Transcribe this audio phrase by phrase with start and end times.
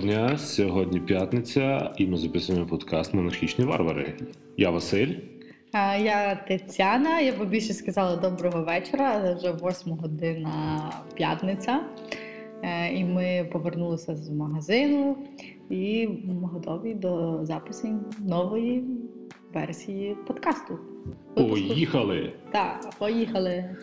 [0.00, 0.38] дня.
[0.38, 4.14] Сьогодні п'ятниця, і ми записуємо подкаст Монархічні варвари.
[4.56, 5.14] Я Василь.
[5.72, 7.20] А, Я Тетяна.
[7.20, 11.80] Я би більше сказала доброго вечора, але вже 8 година п'ятниця.
[12.62, 15.16] Е, І ми повернулися з магазину
[15.70, 16.08] і
[16.42, 18.84] готові до запису нової
[19.54, 20.78] версії подкасту.
[21.36, 21.68] Випуску.
[21.68, 22.32] Поїхали!
[22.50, 23.76] Так, поїхали.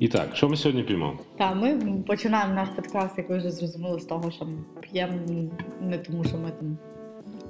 [0.00, 1.18] І так, що ми сьогодні піймемо?
[1.38, 5.12] Так, ми починаємо наш подкаст, як ви вже зрозуміли, з того, що ми п'ємо
[5.80, 6.78] не тому, що ми там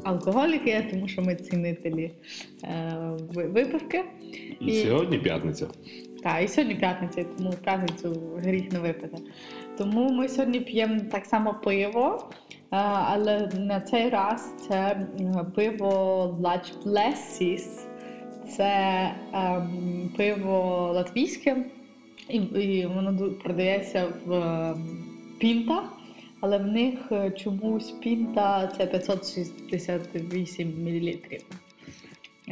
[0.05, 2.11] алкоголіки, а тому, що ми цінителі
[2.65, 2.93] е,
[3.35, 4.05] випивки.
[4.61, 5.67] І, І- сьогодні п'ятниця.
[6.23, 9.19] Так, і сьогодні п'ятниця, тому п'ятницю гріх не випити.
[9.79, 16.39] Тому ми сьогодні п'ємо так само пиво, е, але на цей раз це е, пиво
[16.43, 17.67] Blessis.
[18.57, 21.65] Це ем, пиво латвійське,
[22.33, 25.05] і, і воно продається в ем,
[25.39, 25.85] пінтах,
[26.41, 31.15] але в них е, чомусь пінта це 568 мл.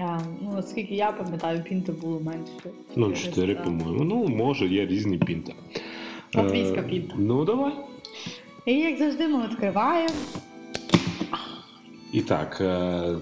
[0.01, 2.53] А, ну, наскільки я пам'ятаю, пінта було менше.
[2.97, 3.63] 0,4, 400.
[3.65, 4.05] по-моєму.
[4.05, 5.53] Ну, може, є різні пінта.
[6.35, 7.15] Латвійська Е, пінта.
[7.19, 7.73] Ну, давай.
[8.67, 10.15] І як завжди, ми відкриваємо.
[12.13, 13.17] І так, е,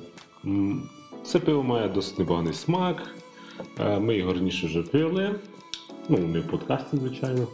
[1.24, 3.14] це пиво має досить непоганий смак.
[3.80, 5.34] Е, Ми його раніше вже пили.
[6.08, 7.46] Ну, не в подкасті, звичайно.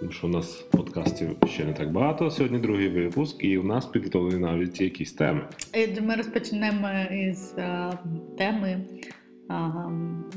[0.00, 2.30] Тому що у нас подкастів ще не так багато.
[2.30, 5.40] Сьогодні другий випуск, і у нас підготовлені навіть якісь теми.
[5.74, 7.92] І Ми розпочнемо із е,
[8.38, 8.80] теми.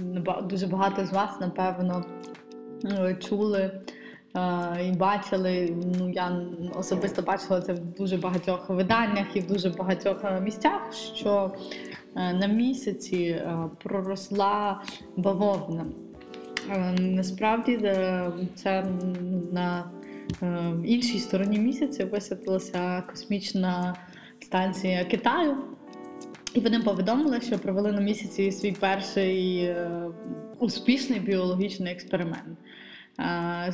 [0.04, 2.06] Неба- дуже багато з вас, напевно,
[2.86, 3.82] е, чули е,
[4.88, 5.76] і бачили.
[6.00, 6.42] Ну, я
[6.76, 11.52] особисто бачила це в дуже багатьох виданнях і в дуже багатьох е, місцях, що
[12.16, 14.82] е, на місяці е, проросла
[15.18, 15.86] бавовна.
[16.72, 17.78] Е, Насправді
[18.56, 18.86] це
[19.52, 19.92] на
[20.42, 23.96] е, іншій стороні місяця висадилася космічна
[24.40, 25.58] станція Китаю.
[26.54, 29.90] І вони повідомили, що провели на місяці свій перший е,
[30.60, 32.58] успішний біологічний експеримент.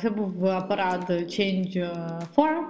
[0.02, 1.72] Це був апарат Change
[2.36, 2.64] 4, е,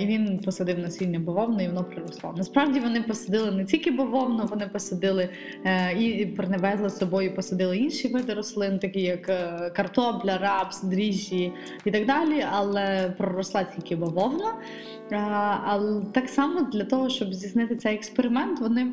[0.00, 2.34] і він посадив насіння бавовни, і воно приросло.
[2.36, 5.28] Насправді вони посадили не тільки бавовну, вони посадили
[5.64, 11.52] е, і привезли з собою, посадили інші види рослин, такі як е, картопля, рапс, дріжджі
[11.84, 14.54] і так далі, але проросла тільки бавовна.
[15.64, 18.92] Але так само для того, щоб здійснити цей експеримент, вони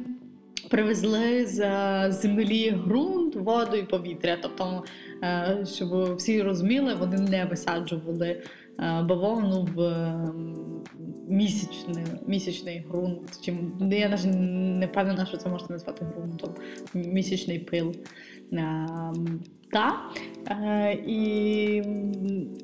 [0.70, 4.38] привезли з е, землі ґрунт, воду і повітря.
[4.42, 4.84] Тобто,
[5.24, 8.42] е, щоб всі розуміли, вони не висаджували е,
[8.80, 10.30] бавовну в е,
[11.28, 13.40] місячний, місячний ґрунт.
[13.42, 14.26] Чим я навіть
[14.80, 16.50] не впевнена, що це можна назвати ґрунтом.
[16.94, 17.96] Місячний пил.
[18.54, 18.88] Е,
[19.72, 20.00] Та.
[20.50, 21.82] Е, І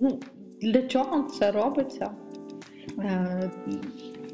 [0.01, 0.19] ну,
[0.61, 2.11] для чого це робиться?
[2.99, 3.51] Е,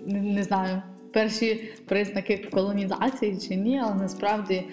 [0.05, 0.81] не, знаю,
[1.13, 4.65] перші признаки колонізації чи ні, але насправді е,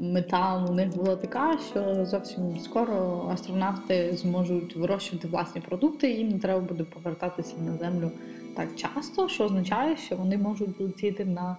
[0.00, 6.38] мета у них була така, що зовсім скоро астронавти зможуть вирощувати власні продукти, їм не
[6.38, 8.10] треба буде повертатися на землю
[8.56, 11.56] так часто, що означає, що вони можуть летіти на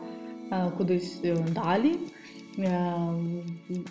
[0.52, 1.96] е, кудись е, далі.
[2.60, 2.96] е,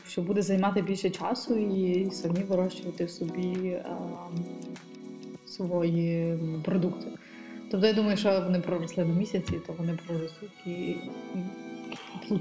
[0.08, 3.84] Що буде займати більше часу і самі вирощувати собі е,
[5.46, 7.06] свої продукти.
[7.70, 10.96] Тобто я думаю, що вони проросли на місяці, то вони проростуть і.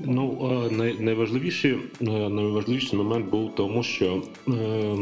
[0.06, 4.96] Ну, е, найважливіший, е, найважливіший момент був тому, що е,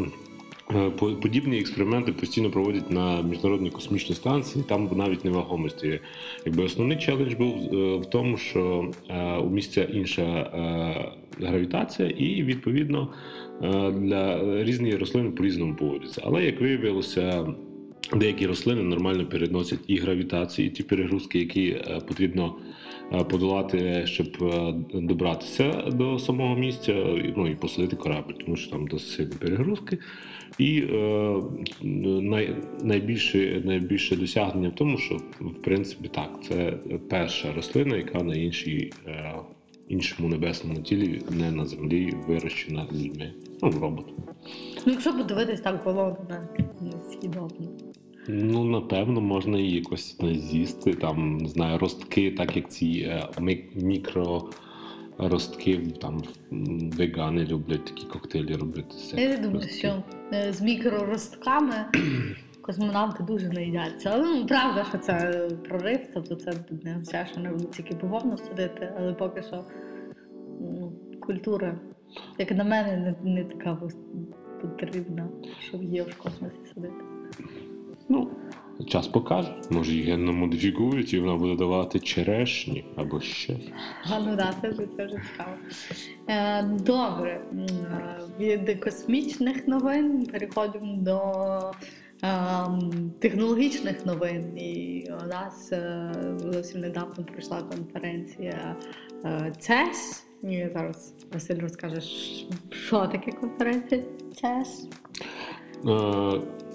[1.00, 6.00] по- подібні експерименти постійно проводять на міжнародній космічній станції, там навіть невагомості.
[6.46, 7.56] Якби основний челендж був
[8.00, 8.92] в тому, що
[9.44, 10.52] у місця інша
[11.40, 13.08] гравітація, і відповідно
[13.92, 16.22] для різні рослини по-різному поводяться.
[16.26, 17.48] Але як виявилося.
[18.16, 21.78] Деякі рослини нормально переносять і гравітацію, і ті перегрузки, які
[22.08, 22.56] потрібно
[23.12, 26.94] подолати, щоб е, добратися до самого місця,
[27.38, 29.98] ну і посадити корабль, тому що там досить сильні перегрузки.
[30.58, 31.36] І е,
[32.22, 36.74] най, найбільше, найбільше досягнення в тому, що в принципі так, це
[37.10, 39.36] перша рослина, яка на іншій, е,
[39.88, 43.34] іншому небесному тілі, не на землі, вирощена людьми.
[43.62, 44.16] Ну, роботом.
[44.86, 47.68] Ну, якщо подивитись, так було не, несъїдобно.
[48.34, 50.94] Ну, напевно, можна її якось з'їсти.
[50.94, 56.22] Там, не знаю, ростки, так як ці е, мі- мікроростки, там
[56.98, 58.96] вегани люблять такі коктейлі робити.
[59.18, 61.76] Я думаю, що е, з мікроростками
[62.62, 64.10] космонавти дуже не їдяться.
[64.14, 68.94] Але ну, правда, що це прорив, тобто це не означає, що не тільки бавовну садити,
[68.98, 69.66] але поки що
[70.60, 71.80] ну, культура,
[72.38, 73.78] як на мене, не, не така
[74.62, 75.30] потрібна,
[75.60, 77.11] щоб її в космосі садити.
[78.10, 78.32] Ну,
[78.88, 79.56] час покаже.
[79.70, 83.58] Може, її генно модифікують, і вона буде давати черешні або ще.
[84.12, 85.58] А, ну да, це вже, це вже цікаво.
[86.28, 91.22] Е, добре, е, від космічних новин переходимо до
[92.24, 94.58] ем, технологічних новин.
[94.58, 98.76] І у нас е, зовсім недавно пройшла конференція
[99.26, 100.24] е, CES.
[100.44, 102.02] І зараз Василь розкаже,
[102.70, 104.04] що таке конференція
[104.44, 104.88] CES.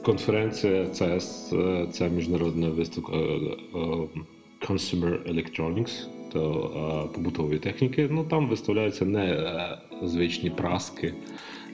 [0.06, 3.78] Е, Конференція CES– це міжнародна виставка е, е,
[4.60, 6.70] Consumer Electronics, то
[7.06, 8.08] е, побутової техніки.
[8.10, 11.14] Ну там виставляються не е, звичні праски,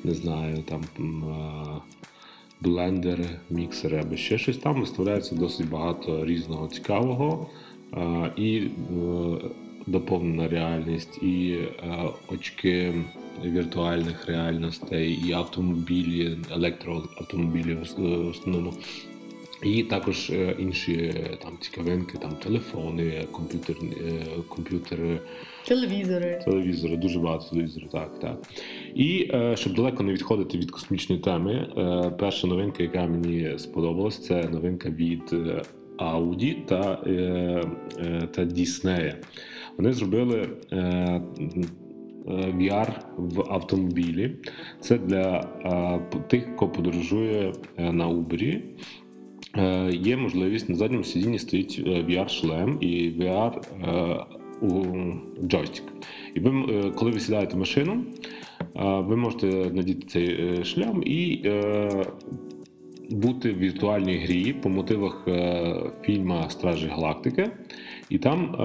[0.05, 1.81] не знаю, там е,
[2.61, 4.59] блендери, міксери або ще щось.
[4.59, 7.51] Там виставляється досить багато різного цікавого
[7.97, 8.71] е, і е,
[9.87, 12.95] доповнена реальність, і е, очки
[13.45, 18.73] віртуальних реальностей, і автомобілі, електроавтомобілі в основному.
[19.63, 25.21] І також е, інші е, там цікавинки, там телефони, комп'ютерні, е, комп'ютери,
[25.67, 26.41] Телевізори.
[26.45, 28.43] телевізори, дуже багато телевізорів, так, так.
[28.95, 31.69] І щоб далеко не відходити від космічної теми,
[32.19, 35.35] перша новинка, яка мені сподобалась, це новинка від
[35.99, 36.97] Audi та,
[38.27, 39.15] та Disney.
[39.77, 40.49] Вони зробили
[42.27, 44.37] VR в автомобілі.
[44.81, 48.61] Це для е, тих, хто подорожує е, на Uber.
[49.57, 54.27] Е, Є можливість на задньому сидінні стоїть е, VR-шлем і VR е,
[55.47, 55.85] джойстик.
[56.35, 58.05] І ви, е, коли ви сідаєте в машину,
[58.61, 62.05] е, ви можете надіти цей е, шлем і е,
[63.11, 67.51] бути в віртуальній грі по мотивах е, фільму Стражі Галактики.
[68.09, 68.65] І там е,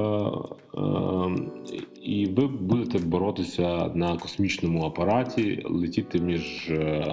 [0.80, 1.82] е,
[2.18, 7.06] і ви будете боротися на космічному апараті, летіти між е,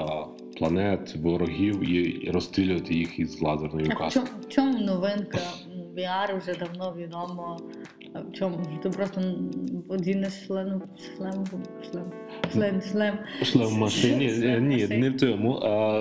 [0.58, 4.20] планет, ворогів і, розстрілювати їх із лазерної каски.
[4.20, 5.38] в чому, новинка?
[5.96, 7.58] VR вже давно відомо.
[8.14, 8.58] А В чому?
[8.82, 9.20] Ти просто
[9.88, 10.82] одінеш шлем,
[11.16, 11.46] шлем,
[11.90, 12.12] шлем,
[12.52, 13.18] шлем, шлем.
[13.42, 14.26] Шлем машині?
[14.42, 15.52] Е, Ні, не в тому.
[15.52, 16.00] А,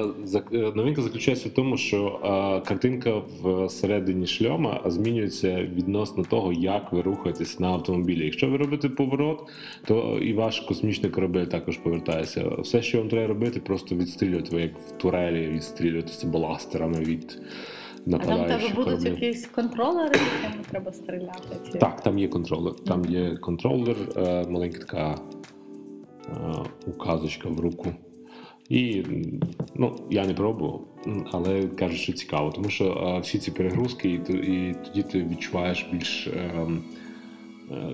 [0.54, 2.20] е, новинка заключається в тому, що
[2.68, 3.22] картинка
[3.66, 8.26] всередині шльома змінюється відносно того, як ви рухаєтесь на автомобілі.
[8.26, 9.40] Якщо ви робите поворот,
[9.86, 12.48] то і ваш космічний корабель також повертається.
[12.60, 17.42] Все, що вам треба робити, просто відстрілювати, ви як в турелі, відстрілюватися бластерами від
[18.08, 19.24] А там тебе будуть кораблів.
[19.24, 21.58] якісь контролери, якими треба стріляти?
[21.72, 21.78] Чи...
[21.78, 22.76] Так, там є контролер.
[22.76, 25.20] Там є контролер, е, маленька така
[26.30, 26.36] е,
[26.88, 27.90] указочка в руку.
[28.70, 29.04] І
[29.76, 30.88] ну, я не пробував,
[31.32, 35.88] але кажуть, що цікаво, тому що е, всі ці перегрузки, і, і тоді ти відчуваєш
[35.92, 36.28] більш.
[36.28, 36.84] ем,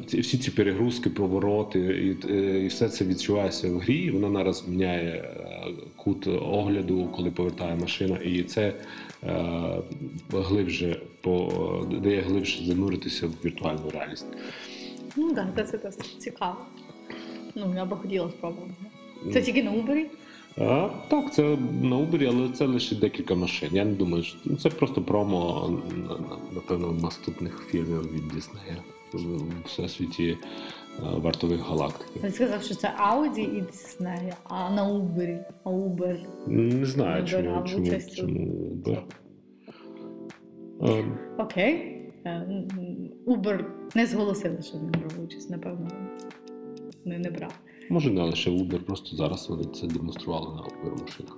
[0.05, 3.95] всі ці перегрузки, повороти, і, е, і все це відчувається в грі.
[3.95, 8.73] і Вона нараз міняє е, кут огляду, коли повертає машина, і це
[9.23, 9.45] е,
[10.31, 11.51] глибше по
[12.03, 14.25] дає глибше зануритися в віртуальну реальність.
[15.15, 16.55] Ну так, це, це досить цікаво.
[17.55, 18.71] Ну, я би хотіла спробувати.
[19.33, 20.05] Це тільки на Uber?
[20.57, 21.41] А, так, це
[21.83, 23.69] на Uber, але це лише декілька машин.
[23.71, 28.75] Я не думаю, що ну, це просто промо на- на- напевно наступних фільмів від Disney
[29.13, 30.37] в всесвіті е,
[30.99, 32.19] вартових галактики.
[32.23, 36.17] Він сказав, що це Audi і Disney, а на Uber, а Uber.
[36.47, 39.01] Не знаю, Не чому, чому, участь чому Uber.
[40.83, 41.05] Е,
[41.37, 41.95] Окей.
[42.25, 42.63] Е,
[43.27, 45.87] Uber не зголосили, що він брав участь, напевно.
[47.05, 47.51] Не, не брав.
[47.89, 51.37] Може, не лише Uber, просто зараз вони це демонстрували на Uber машинах.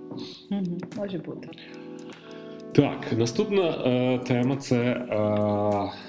[0.51, 1.49] Угу, може бути.
[2.73, 5.15] Так, наступна е, тема це е,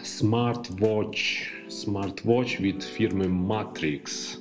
[0.04, 1.49] Smartwatch.
[1.69, 4.37] Smartwatch від фірми Matrix.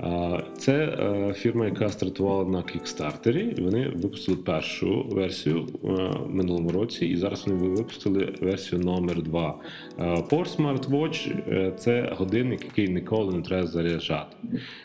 [0.00, 3.62] Е, це е, фірма, яка стартувала на Kickstarter.
[3.64, 5.88] Вони випустили першу версію е,
[6.28, 9.54] минулому році, і зараз вони випустили версію номер 2
[9.98, 14.36] Е, Power Smartwatch е, це годинник, який ніколи не треба заряджати,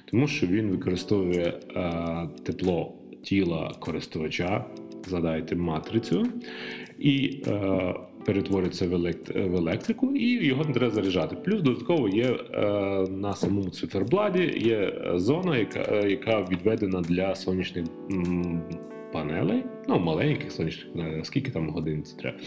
[0.06, 4.66] тому що він використовує е, тепло тіла користувача,
[5.08, 6.28] згадайте матрицю,
[7.00, 7.94] і е,
[8.26, 11.36] перетвориться в, елект- в електрику, і його не треба заряджати.
[11.36, 12.62] Плюс додатково є е,
[13.10, 17.86] на самому цифербладі є е, зона, яка, е, яка відведена для сонячних
[19.14, 22.38] панелей, ну маленьких сонячних панелей, скільки там годин це треба.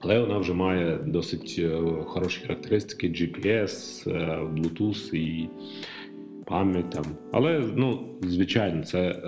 [0.00, 4.04] Але вона вже має досить е, хороші характеристики: GPS,
[4.54, 5.48] Bluetooth і
[6.44, 7.04] пам'ять там.
[7.32, 9.22] Але ну, звичайно, це,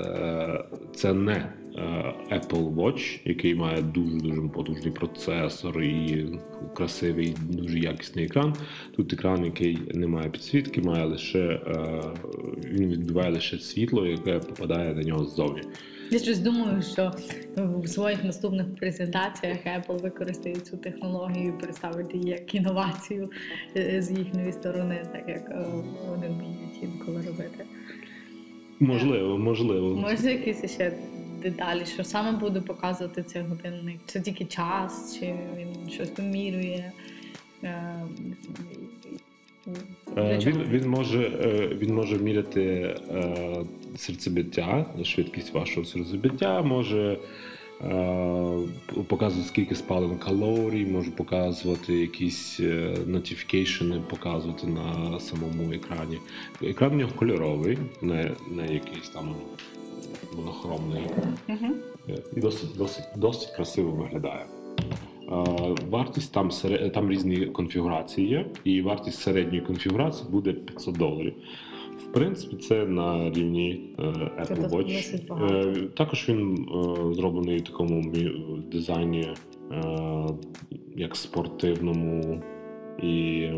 [0.95, 1.53] це не
[2.31, 6.27] Apple Watch, який має дуже дуже потужний процесор і
[6.75, 8.55] красивий, дуже якісний екран.
[8.97, 12.03] Тут екран, який не має підсвітки, має лише е,
[12.65, 15.63] він відбиває лише світло, яке попадає на нього ззовні.
[16.11, 17.13] Я щось думаю, що
[17.57, 23.31] в своїх наступних презентаціях Apple використає цю технологію і представить її як інновацію
[23.77, 25.67] е, з їхньої сторони, так як е,
[26.09, 27.65] вони вміють інколи робити.
[28.81, 29.97] Можливо, можливо.
[29.97, 30.93] Може, якісь ще
[31.51, 34.01] деталі, що саме буде показувати цей годинник?
[34.07, 36.93] Це тільки час, чи він щось вимірює?
[37.63, 38.07] Е,
[40.17, 40.39] Е?
[40.47, 42.97] Він, він, може, е, він може міряти
[43.97, 47.19] серцебиття, швидкість вашого серцебиття, може
[49.09, 52.61] показувати, скільки спалено калорій, може показувати якісь
[53.09, 56.19] notification, показувати на самому екрані.
[56.63, 59.35] Екран у нього кольоровий, не, не якийсь там
[60.37, 61.03] монохромний.
[61.49, 61.75] Мгм.
[62.37, 64.47] І досить, досить, досить красиво виглядає.
[65.33, 66.51] Е, Вартість там,
[66.95, 71.35] там різні конфігурації є, і вартість середньої конфігурації буде 500 доларів.
[72.09, 74.03] В принципі, це на рівні е,
[74.43, 75.17] Apple Watch.
[75.53, 78.13] Е, Також він е, зроблений в такому
[78.73, 79.29] дизайні,
[79.73, 80.27] е,
[80.97, 82.43] як спортивному,
[83.03, 83.49] і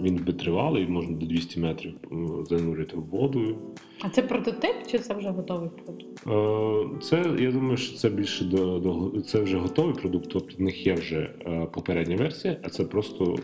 [0.00, 3.56] він витривалий, можна до 200 метрів е, занурити в воду.
[4.00, 6.26] А це прототип, чи це вже готовий продукт?
[6.26, 10.30] Е, Це я думаю, що це більше до, до це вже готовий продукт.
[10.32, 13.36] Тобто в них є вже е, попередня версія, а це просто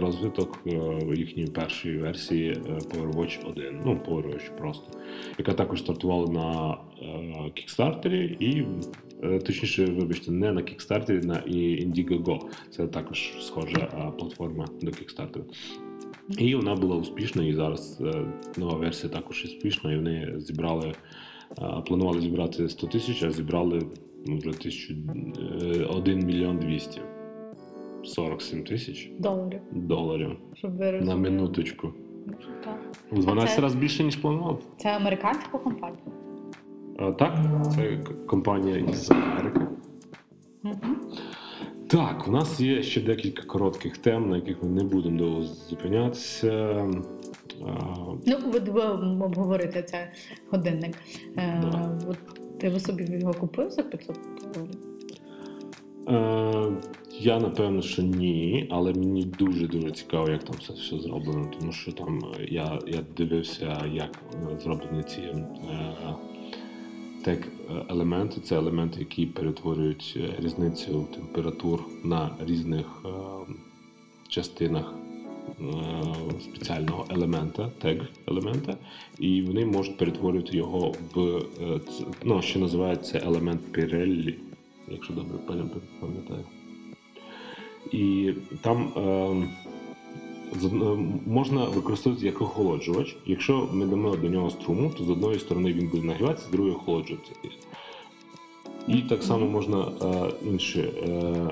[0.00, 0.58] розвиток
[1.16, 3.80] їхньої першої версії PowerWatch 1.
[3.84, 4.98] Ну, PowerWatch просто,
[5.38, 6.76] яка також стартувала на
[7.48, 8.66] Kickstarter і.
[9.22, 12.40] Е, Точніше, вибачте, не на Kickstarter, на Indiegogo.
[12.70, 15.42] Це також схожа е, платформа до Kickstarter.
[16.38, 18.24] І вона була успішна, і зараз е,
[18.56, 20.92] нова версія також успішна, і вони зібрали,
[21.58, 23.82] е, планували зібрати 100 тисяч, а зібрали
[24.26, 24.94] ну, вже тисячу,
[25.62, 27.00] е, 1 мільйон 200.
[28.04, 31.92] 47 тисяч Доларів, доларів щоб ви на минуточку.
[32.64, 32.80] Так.
[33.10, 34.62] У 12 це- разів більше, ніж планував.
[34.76, 36.02] Це американська компанія.
[37.10, 37.38] Так,
[37.74, 39.60] це компанія із Америки.
[41.88, 46.86] Так, у нас є ще декілька коротких тем, на яких ми не будемо довго зупинятися.
[48.26, 48.80] Ну, ви,
[49.24, 50.12] обговорите це
[50.50, 50.94] годинник.
[51.36, 51.98] Е, Да.
[52.08, 52.18] от
[52.58, 54.18] ти ви собі його купив за 500
[54.54, 54.78] доларів?
[56.08, 56.72] Е,
[57.20, 61.72] я напевно, що ні, але мені дуже дуже цікаво, як там це все зроблено, тому
[61.72, 64.18] що там е, я, я дивився, як
[64.62, 65.44] зроблені ці е,
[67.24, 67.48] тек
[67.88, 68.40] елементи.
[68.40, 73.08] Це елементи, які перетворюють е, різницю температур на різних е,
[74.28, 74.94] частинах
[75.60, 75.64] е,
[76.40, 78.76] спеціального елемента, тег елемента,
[79.18, 81.20] і вони можуть перетворювати його в
[81.62, 81.80] е,
[82.24, 84.34] ну, що називається елемент Pirelli,
[84.88, 85.38] якщо добре
[86.00, 86.44] пам'ятаю.
[87.92, 89.48] І там е, з од- е,
[91.26, 93.16] можна використовувати як охолоджувач.
[93.26, 96.74] Якщо ми дамо до нього струму, то з одної сторони він буде нагріватися, з другої
[96.74, 97.32] охолоджуватися.
[98.88, 101.50] І так само можна е, інший, е,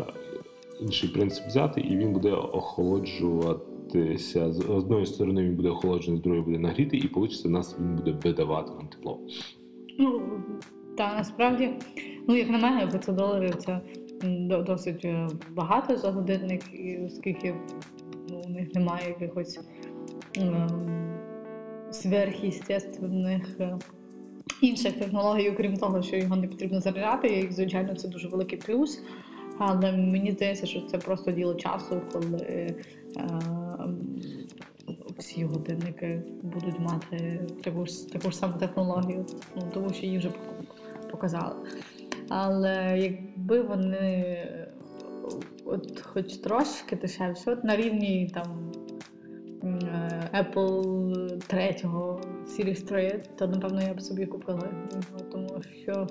[0.81, 4.53] інший принцип взяти, і він буде охолоджуватися.
[4.53, 7.97] З одної сторони він буде охолоджений, з другої буде нагріти, і вийде, у нас він
[7.97, 9.21] буде видавати нам тепло.
[9.99, 10.23] Ну,
[10.97, 11.71] та насправді,
[12.29, 13.81] ну як на мене, 500 доларів це
[14.67, 17.55] досить е, багато за годинник, і оскільки
[18.51, 19.61] у них немає якихось
[20.37, 20.69] ем,
[23.61, 23.79] е,
[24.63, 29.03] інших технологій, окрім того, що його не потрібно заряджати, і, звичайно, це дуже великий плюс.
[29.59, 32.75] Але мені здається, що це просто діло часу, коли е,
[35.19, 39.27] всі годинники будуть мати таку ж таку ж саму технологію,
[39.57, 40.31] ну, тому що її вже
[41.11, 41.57] показали.
[42.29, 44.47] Але якби вони
[45.71, 48.73] от хоч трошки дешевше, от на рівні там
[50.33, 51.77] Apple 3
[52.47, 56.07] Series 3, то напевно я б собі купила його, тому що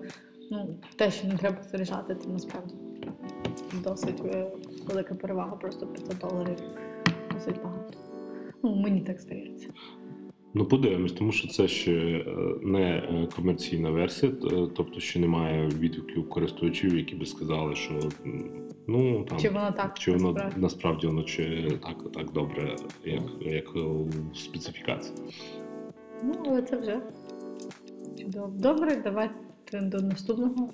[0.52, 2.76] ну, те, що не треба заряджати, це насправді
[3.84, 4.52] досить е,
[4.88, 6.58] велика перевага, просто 500 доларів
[7.34, 7.94] досить багато.
[8.64, 9.70] Ну, мені так здається.
[10.54, 12.26] Ну, подивимось, тому що це ще е,
[12.62, 14.32] не е, комерційна версія,
[14.76, 18.00] тобто ще немає відгуків користувачів, які би сказали, що
[18.90, 20.62] ну там Чи воно так чи воно насправді?
[20.62, 25.16] насправді воно чи так, так добре, як, як у специфікації.
[26.24, 27.02] Ну, але це вже
[28.22, 28.54] чудово.
[28.56, 30.70] Добре, давайте до наступного.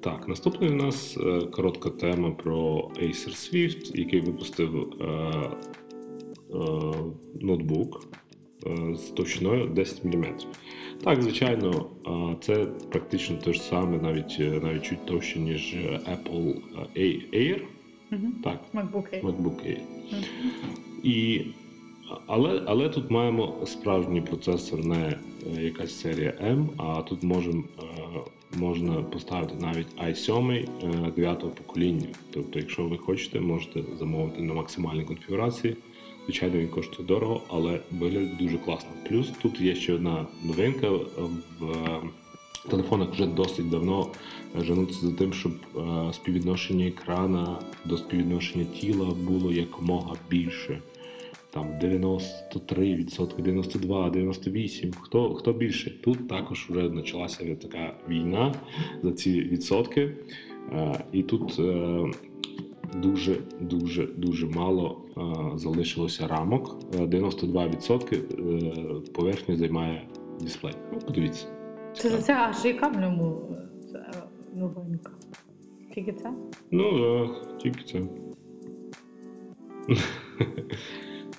[0.00, 5.48] Так, наступний у нас е, коротка тема про Acer Swift, який випустив е, е,
[7.40, 8.00] ноутбук
[8.94, 10.24] з товщиною 10 мм.
[11.04, 16.00] Так, звичайно, е, це практично те ж саме, навіть, е, навіть чуть товще, ніж е,
[16.12, 16.54] Apple
[17.34, 17.60] Air.
[18.12, 18.26] Угу.
[18.44, 19.22] Так, MacBook Air.
[19.22, 19.80] MacBook Air.
[20.12, 20.22] Мгм.
[21.02, 21.40] І,
[22.26, 25.18] але, але тут маємо справжній процесор, не
[25.56, 27.84] е, якась серія M, а тут можемо е,
[28.56, 32.08] можна поставити навіть i7 9 покоління.
[32.30, 35.76] Тобто, якщо ви хочете, можете замовити на максимальній конфігурації.
[36.24, 38.90] Звичайно, він коштує дорого, але виглядає дуже класно.
[39.08, 42.00] Плюс тут є ще одна новинка в е,
[42.70, 44.10] телефонах вже досить давно
[44.60, 50.82] женуться за тим, щоб е, співвідношення екрана до співвідношення тіла було якомога більше.
[51.50, 55.90] Там 93%, 92, 98, хто, хто більше.
[55.90, 58.54] Тут також вже почалася така війна
[59.02, 60.16] за ці відсотки.
[60.72, 61.60] Е, і тут
[62.94, 66.76] е, дуже, мало е, залишилося рамок.
[66.94, 70.08] Е, 92% е, поверхні займає
[70.40, 70.74] дисплей.
[70.92, 71.46] Ну, подивіться.
[71.96, 73.56] Це, це аж яка в ньому
[73.94, 74.12] е,
[74.54, 75.12] новинка?
[75.94, 76.32] Тільки це?
[76.70, 78.02] Ну, е, тільки це.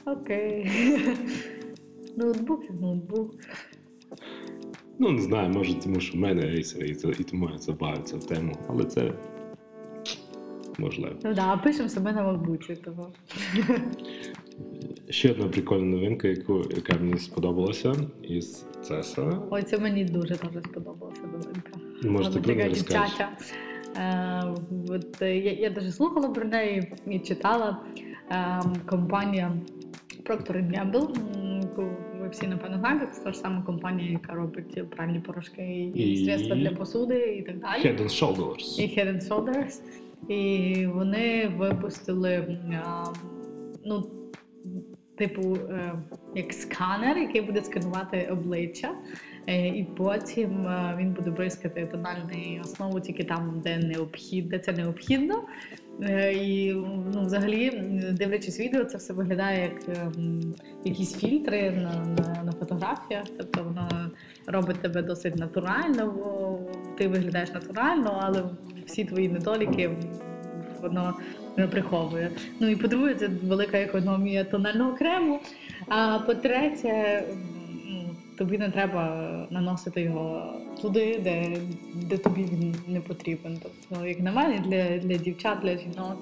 [0.06, 0.70] Окей.
[2.18, 3.36] ноутбук як ноутбук.
[5.00, 6.60] Ну, не знаю, може, тому що в мене і,
[7.20, 9.14] і тому я забавився в тему, але це
[10.78, 11.16] можливо.
[11.24, 13.12] Ну да, пишемо себе на макбуці, того.
[15.10, 19.42] Ще одна прикольна новинка, яку, яка мені сподобалася із CESA.
[19.50, 21.72] Ой, це мені дуже дуже сподобалася новинка.
[22.04, 22.76] Можете про неї.
[23.98, 24.44] Е,
[24.90, 27.78] от, е, я, я дуже слухала про неї і читала.
[28.32, 29.52] Е, компанія
[30.24, 31.08] Procter Gamble,
[31.62, 31.84] яку
[32.22, 36.26] ви всі напевно знаєте, це та ж сама компанія, яка робить пральні порошки і, І-
[36.26, 37.82] средства для посуди і так далі.
[37.82, 38.80] Head and Shoulders.
[38.80, 39.82] і Head and Shoulders.
[40.30, 42.58] І вони випустили
[43.86, 44.10] ну,
[45.18, 45.94] типу, е,
[46.36, 48.96] як сканер, який буде сканувати обличчя.
[49.48, 54.72] Е, І потім е, він буде бризкати тональну основу тільки там, де необхідно, де це
[54.72, 55.44] необхідно.
[56.34, 56.74] І
[57.14, 57.70] ну, взагалі,
[58.12, 59.98] дивлячись відео, це все виглядає як
[60.84, 63.24] якісь фільтри на, на, на фотографіях.
[63.38, 64.12] Тобто воно
[64.48, 66.60] робить тебе досить натурально, бо
[66.98, 68.44] ти виглядаєш натурально, але
[68.86, 69.90] всі твої недоліки
[70.82, 71.14] воно
[71.58, 72.32] не приховує.
[72.60, 75.40] Ну і по-друге, це велика економія тонального крему.
[75.88, 77.24] А по-третє,
[78.38, 81.58] тобі не треба наносити його туди, де,
[81.96, 83.60] де тобі він не потрібен.
[83.64, 86.18] Тобто, як на мене, для, для дівчат, для жінок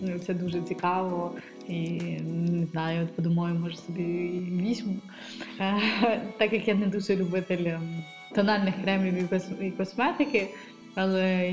[0.00, 1.32] ну, це дуже цікаво.
[1.68, 4.04] І не знаю, от подумаю, може собі
[4.62, 4.96] візьму.
[5.60, 8.02] Е, Так як я не дуже любитель ем,
[8.34, 9.28] тональних кремів
[9.60, 10.46] і косметики,
[11.00, 11.52] але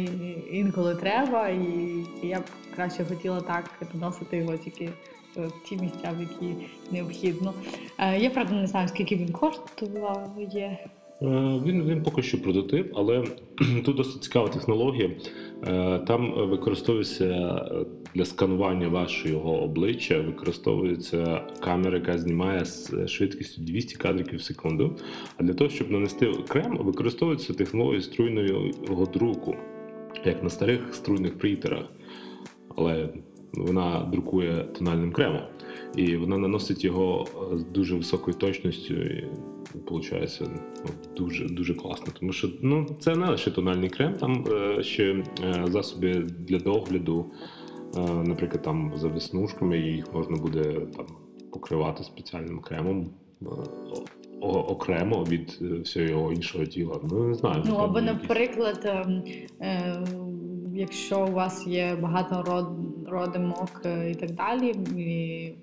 [0.51, 2.43] інколи треба, і я б
[2.75, 4.91] краще хотіла так доносити його тільки е,
[5.36, 6.55] в ті місця, в які
[6.91, 7.53] необхідно.
[7.97, 10.88] Е, Я правда не знаю, скільки він коштує.
[11.21, 11.25] Е,
[11.65, 13.23] Він, він поки що прототип, але
[13.86, 15.10] тут досить цікава технологія.
[15.67, 23.95] Е, Там використовується е, для сканування вашого обличчя, використовується камера, яка знімає з швидкістю 200
[23.95, 24.95] кадрів в секунду.
[25.37, 29.55] А для того, щоб нанести крем, використовується технологія струйного друку,
[30.25, 31.85] як на старих струйних принтерах.
[32.75, 33.09] Але
[33.53, 35.41] вона друкує тональним кремом.
[35.97, 38.93] І вона наносить його е, з дуже високою точністю.
[38.93, 39.27] І
[39.73, 42.13] виходить ну, дуже дуже класно.
[42.19, 47.25] Тому що ну, це не лише тональний крем, там е, ще е, засоби для догляду,
[47.97, 50.63] е, наприклад, там за веснушками, їх можна буде
[50.97, 51.05] там
[51.51, 53.10] покривати спеціальним кремом.
[54.41, 55.49] Окремо від
[55.84, 56.99] всього іншого тіла.
[57.12, 57.63] Ну, не знаю.
[57.67, 58.79] Ну або, наприклад,
[59.62, 60.03] е,
[60.73, 62.67] якщо у вас є багато род,
[63.08, 63.81] родимок
[64.12, 65.53] і так далі, і,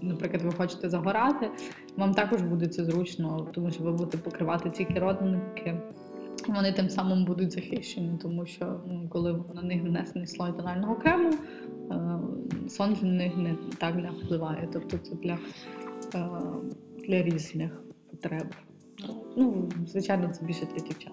[0.00, 1.50] наприклад, ви хочете загорати,
[1.96, 5.80] вам також буде це зручно, тому що ви будете покривати тільки родинки.
[6.48, 11.30] Вони тим самим будуть захищені, тому що ну, коли на них нанесений слой тонального крему,
[11.90, 12.18] е,
[12.68, 14.68] сонце на них не так не впливає.
[14.72, 15.38] Тобто це для,
[16.14, 16.28] е,
[17.08, 18.46] для різних потреб.
[19.36, 21.12] Ну, звичайно, це більше для дівчат.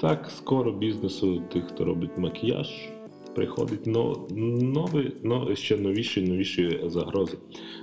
[0.00, 2.88] Так, скоро бізнесу тих, хто робить макіяж,
[3.36, 4.26] приходить но,
[4.60, 7.38] нові, но, ще новіші новіші загрози.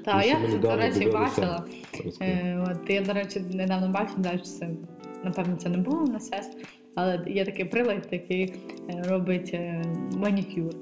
[0.06, 1.64] Так, я це, до речі, бачила.
[2.22, 4.70] Е, от я, до речі, недавно бачила, це,
[5.24, 6.50] напевно, це не було на сес,
[6.96, 8.54] але є такий прилад, який
[8.90, 9.84] е, робить е,
[10.18, 10.76] манікюр.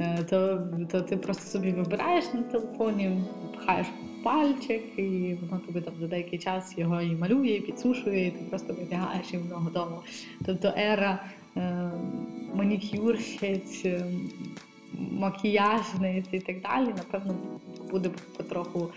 [0.00, 3.20] Е, то, то ти просто собі вибираєш на телефоні,
[3.56, 3.86] пхаєш
[4.24, 8.44] пальчик, і воно тобі там за деякий час його і малює, і підсушує, і ти
[8.50, 10.02] просто витягаєш і воно готово.
[10.46, 11.20] Тобто ера
[12.54, 14.06] манікюрщиць, е,
[15.10, 17.34] макіяжниць і так далі, напевно,
[17.90, 18.88] буде потроху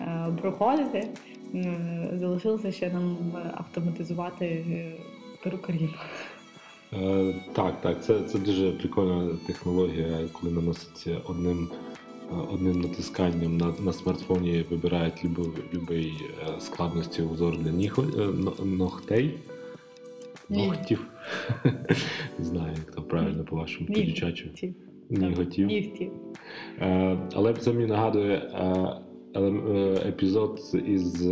[0.00, 1.08] е, проходити.
[1.54, 3.16] Е, Залишилося ще нам
[3.54, 4.64] автоматизувати
[5.42, 5.94] перукарів.
[7.02, 11.68] Е, так, так, це, це дуже прикольна технологія, коли наноситься одним,
[12.52, 16.12] одним натисканням на, на смартфоні вибирають е,
[16.60, 18.26] складності узор для ніг, е,
[18.64, 19.38] ногтей.
[20.48, 21.06] Ногтів.
[22.38, 23.94] Не знаю, як то правильно по-вашому Ні.
[23.94, 24.52] по-дівчачому.
[24.54, 24.74] Ті.
[25.10, 25.66] Ніготів.
[25.66, 26.10] Нігті.
[26.80, 31.28] Е, але це мені нагадує е, е, епізод із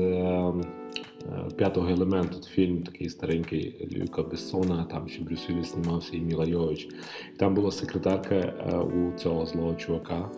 [1.57, 2.43] п'ятого елементу.
[2.43, 6.89] Фільм такий старенький Люка Бессона, там ще Брюс Вілліс знімався і Міла Йович.
[7.37, 8.37] Там була секретарка
[8.83, 10.31] у цього злого чувака.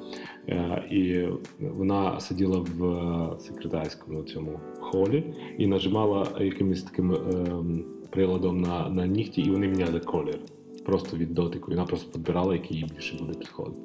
[0.90, 1.24] І
[1.60, 7.84] вона сиділа в секретарському цьому холі і нажимала якимось таким ем,
[8.14, 10.38] приладом на, на нігті, і вони міняли колір.
[10.84, 11.70] Просто від дотику.
[11.70, 13.80] Вона просто підбирала, який їй більше буде підходити.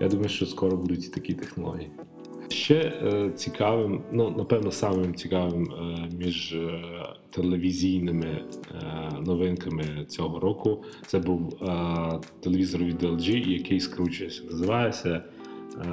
[0.00, 1.90] Я думаю, що скоро будуть і такі технології.
[2.48, 6.82] Ще е, цікавим, ну напевно, самим цікавим е, між е,
[7.30, 8.44] телевізійними е,
[9.26, 14.42] новинками цього року це був е, телевізор від LG, який скручується.
[14.44, 15.24] Називається
[15.78, 15.84] е,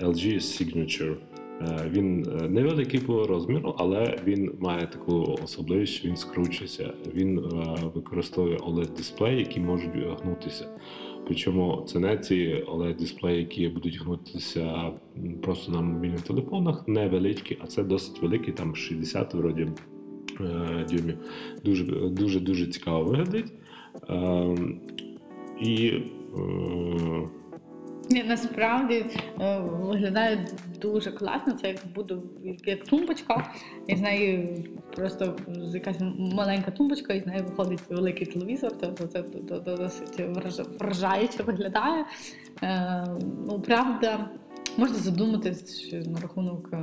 [0.00, 1.16] LG Signature.
[1.60, 6.92] Е, Він е, невеликий по розміру, але він має таку особливість, що він скручується.
[7.14, 9.90] Він е, використовує oled дисплеї які можуть
[10.22, 10.68] гнутися.
[11.26, 14.92] Причому це не ці oled дисплеї які будуть гнутися
[15.42, 19.68] просто на мобільних телефонах, невеличкі, а це досить великий, там 60 вроді
[20.90, 21.18] дюймів.
[21.64, 23.52] Дуже дуже дуже цікаво виглядить.
[24.10, 24.56] Е,
[25.60, 25.92] і
[28.10, 29.04] Ні, насправді
[29.40, 30.46] е, виглядає
[30.80, 31.52] дуже класно.
[31.52, 32.16] Це як буде
[32.66, 33.50] як тумбочка,
[33.86, 34.48] і з неї
[34.96, 35.36] просто
[35.74, 38.72] якась маленька тумбочка, і з неї виходить великий телевізор.
[38.80, 42.04] Тобто це д- д- д- досить враж- вражаюче виглядає.
[42.62, 43.06] Е,
[43.48, 44.28] Ну, правда,
[44.76, 46.78] можна задуматись на рахунок, е,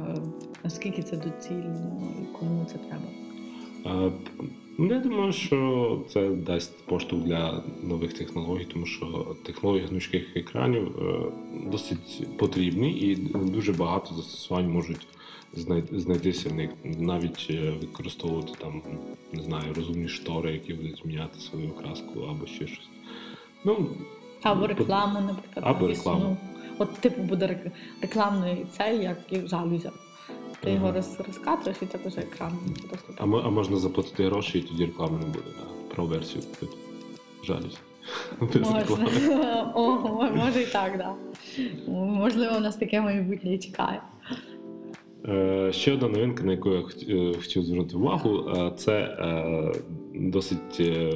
[0.63, 3.05] наскільки це доцільно і кому це треба.
[4.77, 10.87] Ну, я думаю, що це дасть поштовх для нових технологій, тому що технології гнучких екранів
[10.99, 11.31] е,
[11.71, 15.07] досить потрібні і дуже багато застосувань можуть
[15.91, 16.69] знайтися в них.
[16.83, 18.81] Навіть е, використовувати там,
[19.33, 22.89] не знаю, розумні штори, які будуть міняти свою окраску або ще щось.
[23.65, 23.89] Ну,
[24.43, 26.21] Або пот- рекламу, наприклад, Або якусь, рекламу.
[26.23, 26.37] ну,
[26.77, 29.91] От, типу, буде рек- рекламний цей, як і жалюзя.
[30.63, 32.51] Ти його роз, розкатуєш і також екран
[32.89, 35.45] просто А, мо- а можна заплатити гроші, і тоді реклами не буде.
[35.59, 35.95] Да?
[35.95, 36.77] Про версію купити.
[37.43, 37.77] Жалюсь.
[38.41, 39.03] Без реклами.
[39.03, 39.71] Можна.
[39.75, 41.13] О, може і так, да.
[41.91, 44.01] Можливо, у нас таке майбутнє чекає.
[45.27, 49.71] Е, Ще одна новинка, на яку я хот- е, хотів звернути увагу, е, це е,
[50.15, 51.13] досить е,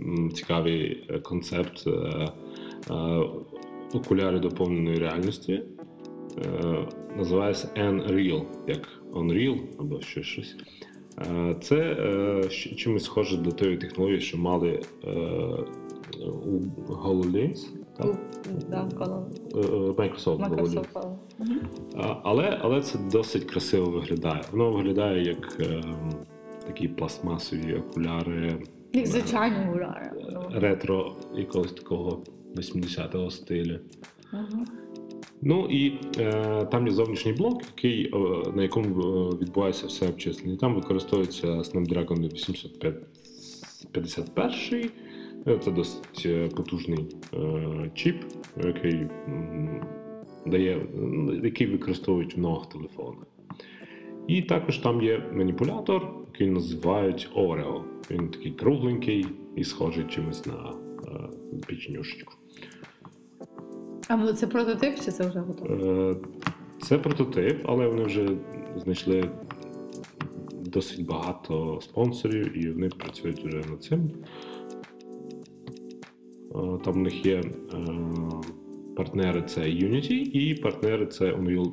[0.00, 1.90] м, цікавий е, концепт е,
[2.90, 2.94] е,
[3.94, 5.62] окуляри доповненої реальності.
[6.38, 10.56] Е, Називається Unreal, як Unreal або ще щось.
[11.18, 15.10] Е, Це е, чимось схоже до тої технології, що мали е,
[16.28, 16.60] у
[16.92, 17.66] HoloLens,
[17.98, 18.06] так?
[18.70, 18.84] Да,
[19.92, 21.16] Microsoft Microsoft.
[22.22, 24.42] Але, але це досить красиво виглядає.
[24.52, 25.82] Воно виглядає як е,
[26.66, 30.12] такі пластмасові окуляри Як звичайно гуляє.
[30.50, 32.22] ретро якогось такого
[32.56, 33.78] 80-го стилю.
[34.32, 34.66] Мгм.
[35.42, 38.18] Ну і е, там є зовнішній блок, який, е,
[38.54, 38.92] на якому е,
[39.42, 40.56] відбувається все обчислення.
[40.56, 44.90] Там використовується Snapdragon 851.
[45.46, 48.16] Е, Це досить потужний е, чіп,
[48.64, 49.06] який
[50.46, 50.86] дає,
[51.44, 53.26] який використовують в нових телефонах.
[54.28, 57.82] І також там є маніпулятор, який називають Oreo.
[58.10, 59.26] Він такий кругленький
[59.56, 60.72] і схожий чимось на е,
[61.68, 62.34] печенюшечку.
[64.12, 65.74] А ну, це прототип чи це вже готово?
[65.74, 66.16] Е,
[66.82, 68.28] Це прототип, але вони вже
[68.76, 69.30] знайшли
[70.52, 74.10] досить багато спонсорів і вони працюють вже над цим.
[76.54, 77.42] Е, Там у них є е,
[78.96, 81.72] партнери це Unity і партнери це Unreal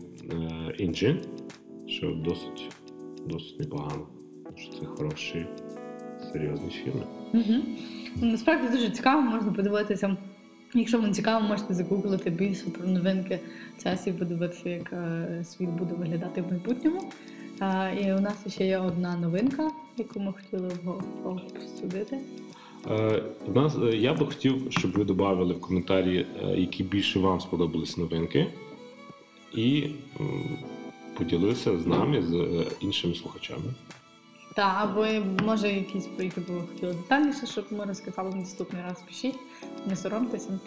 [0.81, 1.17] Engine,
[1.87, 2.71] що досить,
[3.27, 4.07] досить непогано.
[4.55, 5.45] що Це хороші,
[6.33, 7.03] серйозні фірми.
[7.33, 7.63] Угу.
[8.21, 10.17] Насправді дуже цікаво, можна подивитися.
[10.73, 13.39] Якщо вам цікаво, можете загуглити більше про новинки
[13.83, 17.11] часів, подивитися, як е, світ буде виглядати в майбутньому.
[18.01, 20.71] І у нас ще є одна новинка, яку ми хотіли
[21.23, 22.19] обсудити.
[22.89, 23.23] Е,
[23.55, 28.47] е, я би хотів, щоб ви додали в коментарі, які більше вам сподобались новинки,
[29.53, 29.89] і
[31.17, 33.73] поділилися з нами, з іншими слухачами.
[34.55, 35.05] Та, або
[35.45, 39.01] може якісь про які ви хотіли детальніше, щоб ми розказали наступний раз.
[39.07, 39.39] Пишіть,
[39.87, 40.59] не соромтеся.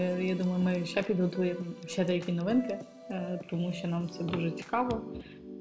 [0.00, 2.78] Е, Я думаю, ми ще підготуємо ще деякі новинки,
[3.10, 5.00] е, тому що нам це дуже цікаво.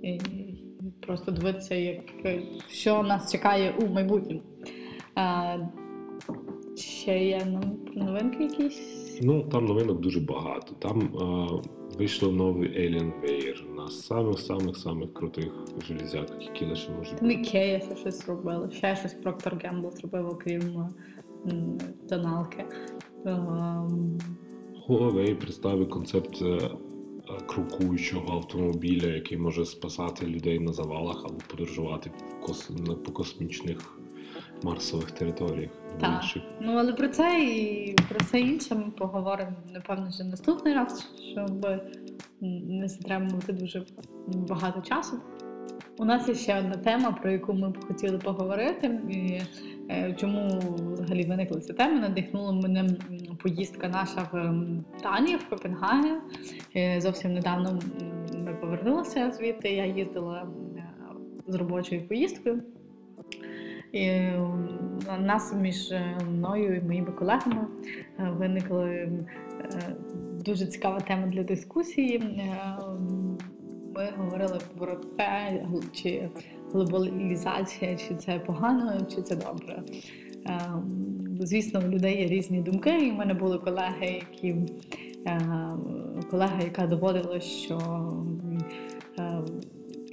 [0.04, 0.20] І
[1.00, 2.02] просто дивитися, як,
[2.70, 4.42] що нас чекає у майбутньому.
[5.18, 5.70] Е,
[6.76, 7.48] Ще є
[7.96, 8.80] новинки якісь.
[9.22, 10.74] Ну, там новинок дуже багато.
[10.80, 15.54] Там е, вийшло новий Alienware на самих-самих-самих крутих
[15.88, 17.42] железяках, які лише можуть Там бути.
[17.42, 20.88] Ікея ще щось робила, ще щось Procter Gamble зробив, окрім
[22.10, 22.66] тоналки.
[23.26, 24.20] Ем,
[24.88, 26.70] Huawei представив концепт е,
[27.48, 32.72] крокуючого автомобіля, який може спасати людей на завалах або подорожувати в кос...
[33.06, 33.99] по космічних
[34.64, 35.72] марсових територіях.
[36.00, 36.14] Так.
[36.14, 36.42] інших.
[36.60, 41.68] Ну, але про це і про це інше ми поговоримо, напевно, вже наступний раз, щоб
[42.42, 43.86] не затримувати дуже
[44.28, 45.18] багато часу.
[45.98, 49.00] У нас є ще одна тема, про яку ми б хотіли поговорити.
[49.10, 49.42] І
[49.90, 50.60] е, чому
[50.94, 52.00] взагалі виникла ця тема?
[52.00, 52.90] Надихнула мене
[53.44, 54.54] поїздка наша в
[55.04, 56.22] Данію, в Копенгаген.
[56.76, 57.80] Е, Зовсім недавно
[58.46, 59.70] ми повернулися звідти.
[59.70, 60.84] Я їздила е,
[61.48, 62.64] з робочою поїздкою.
[63.92, 64.42] І е,
[65.20, 67.68] у нас між е, мною і моїми колегами
[68.20, 69.10] е, виникла е,
[70.46, 72.18] дуже цікава тема для дискусії.
[72.18, 72.56] Е,
[73.96, 76.30] Ми говорили про те, чи
[76.74, 79.84] глобалізація, чи це погано, чи це добре.
[80.46, 80.60] Е,
[81.40, 84.56] Звісно, у людей є різні думки, і в мене були колеги, які
[85.28, 85.42] е,
[86.32, 88.29] колега, яка доводила, що е,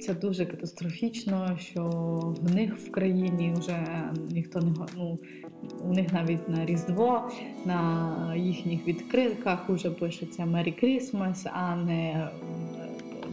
[0.07, 1.83] це дуже катастрофічно, що
[2.41, 3.87] в них в країні вже
[4.31, 5.19] ніхто не ну,
[5.83, 7.31] у них навіть на Різдво,
[7.65, 12.29] на їхніх відкритках вже пишеться Merry Christmas, а не е,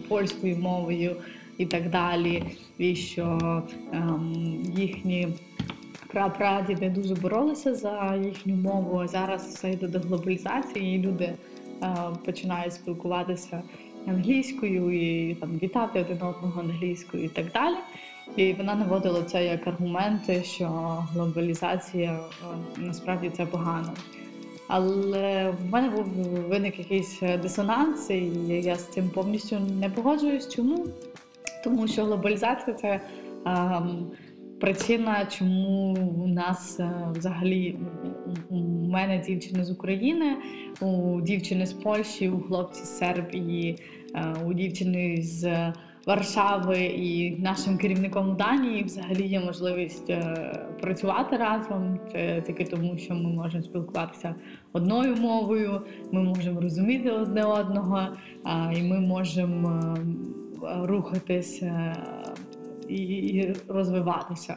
[0.08, 1.16] польською мовою
[1.58, 2.42] і так далі.
[2.78, 5.28] І що ем, їхні
[6.08, 9.08] прапрадіди дуже боролися за їхню мову.
[9.08, 11.36] Зараз все йде до глобалізації, і люди е,
[12.24, 13.62] починають спілкуватися
[14.06, 17.76] англійською і там вітати один одного англійською і так далі.
[18.36, 20.66] І вона наводила це як аргументи, що
[21.12, 23.92] глобалізація е, насправді це погано.
[24.68, 26.04] Але в мене був
[26.48, 30.48] виник якийсь дисонанс, і я з цим повністю не погоджуюсь.
[30.48, 30.86] Чому?
[31.64, 33.00] Тому що глобалізація це
[33.46, 34.06] ем,
[34.64, 37.76] причина, чому у нас е, взагалі
[38.50, 38.56] у-
[38.90, 40.36] мене дівчини з України,
[40.80, 43.78] у дівчини з Польщі, у хлопці з Сербії,
[44.14, 45.72] е, у дівчини з
[46.06, 50.34] Варшави і нашим керівником Данії взагалі є можливість е,
[50.80, 51.98] працювати разом.
[52.12, 54.34] Це тільки тому, що ми можемо спілкуватися
[54.72, 55.80] одною мовою,
[56.12, 58.00] ми можемо розуміти одне одного,
[58.76, 59.96] і ми можемо
[60.82, 61.96] рухатись е,
[62.88, 64.56] і, розвиватися.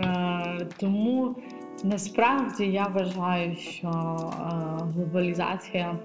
[0.00, 1.36] Е, Тому
[1.84, 4.54] насправді я вважаю, що е,
[4.94, 5.98] глобалізація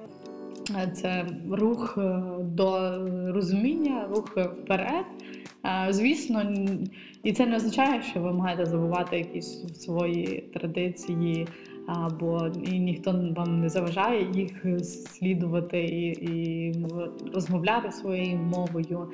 [0.76, 1.98] е, це рух
[2.42, 2.98] до
[3.34, 5.06] розуміння, рух вперед.
[5.90, 6.54] Звісно,
[7.24, 11.48] і це не означає, що ви маєте забувати якісь свої традиції,
[11.88, 16.74] або і ніхто вам не заважає їх слідувати і, і
[17.34, 19.08] розмовляти своєю мовою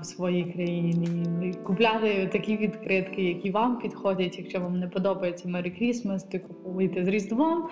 [0.00, 4.38] в своїй країні, купляти такі відкритки, які вам підходять.
[4.38, 7.68] Якщо вам не подобається Merry Christmas, то купуйте з Різдвом.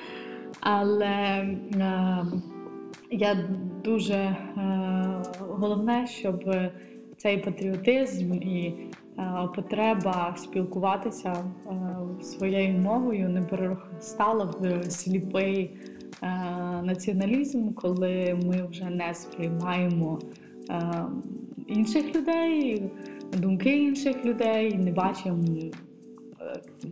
[0.61, 2.27] Але е,
[3.11, 3.49] я
[3.85, 4.37] дуже е,
[5.39, 6.45] головне, щоб
[7.17, 8.75] цей патріотизм і
[9.19, 15.71] е, потреба спілкуватися е, своєю мовою не переростала в сліпий
[16.23, 16.27] е,
[16.83, 20.19] націоналізм, коли ми вже не сприймаємо
[20.71, 21.05] е,
[21.67, 22.83] інших людей,
[23.39, 25.73] думки інших людей, не бачимо е,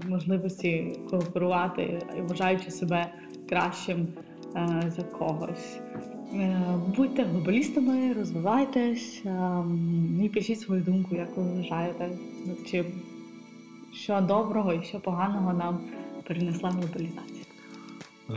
[0.08, 3.12] можливості кооперувати, вважаючи себе
[3.48, 4.08] кращим
[4.56, 5.78] е, за когось.
[6.34, 6.64] Е,
[6.96, 9.64] Будьте глобалістами, розвивайтесь е,
[10.22, 12.10] і пишіть свою думку, як ви вважаєте,
[12.66, 12.84] чи
[13.92, 15.80] що доброго і що поганого нам
[16.24, 17.44] принесла глобалізація.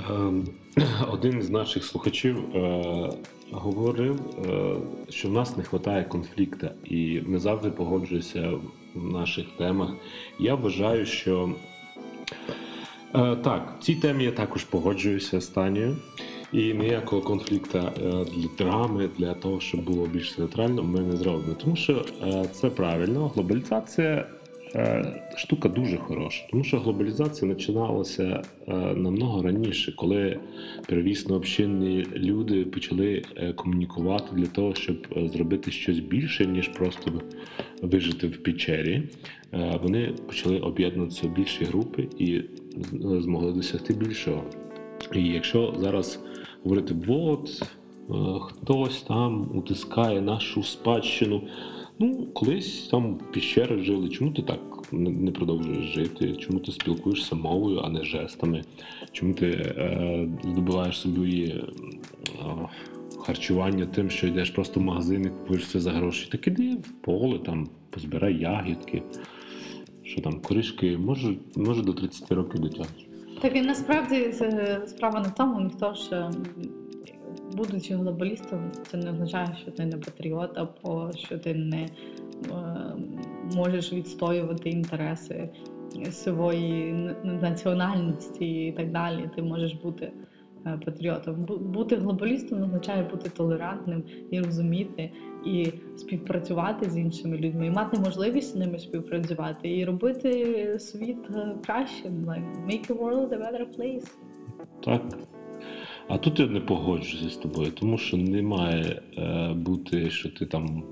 [0.10, 0.48] Ем,
[1.12, 3.10] Один з наших слухачів е,
[3.54, 4.76] говорив, е,
[5.10, 8.52] що в нас не вистачає конфлікту, і не завжди погоджуюся
[8.96, 9.90] в наших темах.
[10.40, 11.50] Я вважаю, що
[13.16, 15.98] е, так, в цій темі я також погоджуюся з Танією.
[16.54, 17.92] І ніякого конфлікту е,
[18.36, 21.54] для драми, для того, щоб було більш театрально, ми не зробимо.
[21.64, 22.06] Тому що
[22.52, 23.32] це правильно.
[23.36, 24.26] Глобалізація
[25.36, 30.40] штука дуже хороша, тому що глобалізація починалася е, намного раніше, коли
[30.88, 37.12] первісно общинні люди почали е, комунікувати для того, щоб е, зробити щось більше, ніж просто
[37.82, 39.04] вижити в печері.
[39.54, 42.42] Е, Вони почали об'єднуватися в більші групи і
[43.02, 44.44] змогли досягти більшого.
[45.16, 46.20] І якщо зараз
[46.64, 51.42] говорити, от е, хтось там утискає нашу спадщину.
[52.00, 54.10] Ну, колись там в піщерах жили.
[54.10, 54.60] Чому ти так
[54.92, 56.36] не продовжуєш жити?
[56.36, 58.64] Чому ти спілкуєшся мовою, а не жестами?
[59.12, 61.64] Чому ти е, здобуваєш собі е,
[63.26, 66.28] харчування тим, що йдеш просто в магазин і купуєш все за гроші?
[66.32, 69.04] Так іди в поле, там позбирай ягідки.
[70.04, 73.08] Що там, коришки, може, може до 30 років дитячі.
[73.42, 74.34] Так і насправді
[74.86, 76.30] справа не в тому, ніхто ж,
[77.56, 81.90] будучи глобалістом, це не означає, що ти не патріот, або що ти не е,
[83.56, 85.50] можеш відстоювати інтереси
[86.12, 89.30] своєї національності і так далі.
[89.36, 90.12] Ти можеш бути
[90.66, 91.46] е, патріотом.
[91.46, 95.12] Бути глобалістом означає бути толерантним і розуміти,
[95.46, 101.56] і співпрацювати з іншими людьми, і мати можливість з ними співпрацювати, і робити світ е,
[101.66, 102.26] кращим.
[102.26, 104.08] Like, make the world a better place.
[104.84, 105.02] Так.
[106.08, 110.46] А тут я не погоджуюся з тобою, тому що не має е, бути, що ти
[110.46, 110.84] там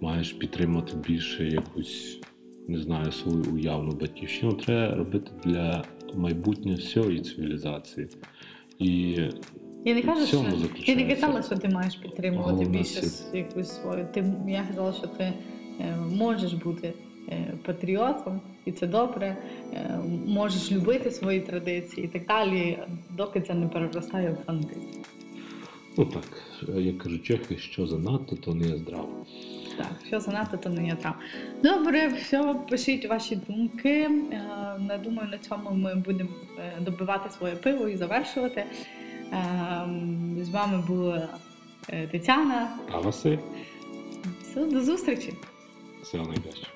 [0.00, 2.20] маєш підтримати більше якусь,
[2.68, 4.52] не знаю, свою уявну батьківщину.
[4.52, 8.08] Треба робити для майбутнього всієї цивілізації.
[8.78, 9.16] І
[9.84, 10.44] Я не кажу, що
[10.86, 13.38] я не казала, що ти маєш підтримувати більше сила.
[13.38, 14.08] якусь свою.
[14.14, 15.24] Ти я казала, що ти
[15.80, 16.92] е, можеш бути
[17.28, 19.36] е, патріотом, і це добре.
[19.72, 22.78] Е, можеш любити свої традиції і так далі,
[23.10, 24.80] доки це не переростає в фанатизм.
[25.98, 26.24] ну так,
[26.76, 29.26] як кажуть чехи, що занадто, то не є здраво.
[29.76, 31.14] Так, що занадто, то не є трав.
[31.62, 33.90] Добре, все, пишіть ваші думки.
[34.32, 34.42] Е,
[34.88, 38.64] Я думаю, на цьому ми будемо е, добивати своє пиво і завершувати.
[39.32, 39.86] Е,
[40.42, 41.28] З вами була
[41.90, 42.68] е, Тетяна.
[42.92, 43.36] А Василь,
[44.42, 45.32] Все, до зустрічі!
[46.02, 46.66] всього найкраще.